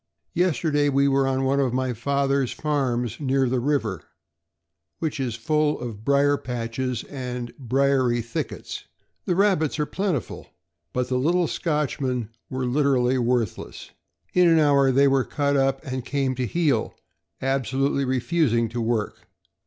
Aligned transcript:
Yesterday 0.33 0.89
we 0.89 1.07
were 1.07 1.27
on 1.27 1.43
one 1.43 1.59
of 1.59 1.75
my 1.75 1.93
father's 1.93 2.51
farms 2.51 3.19
near 3.19 3.47
the 3.47 3.59
river, 3.59 4.01
which 4.97 5.19
is 5.19 5.35
full 5.35 5.79
of 5.79 6.03
brier 6.03 6.37
patches 6.37 7.03
and 7.03 7.53
briery 7.59 8.19
thickets. 8.19 8.85
The 9.25 9.35
rahbits 9.35 9.77
are 9.79 9.85
plentiful, 9.85 10.47
but 10.91 11.07
the 11.09 11.19
little 11.19 11.45
Scotchmen 11.45 12.29
were 12.49 12.65
literally 12.65 13.19
worthless. 13.19 13.91
In 14.33 14.47
an 14.47 14.57
hour 14.57 14.91
they 14.91 15.07
were 15.07 15.23
cut 15.23 15.55
up 15.55 15.85
and 15.85 16.03
came 16.03 16.33
to 16.33 16.47
heel, 16.47 16.95
absolutely 17.39 18.03
refusing 18.03 18.69
to 18.69 18.81
work. 18.81 19.27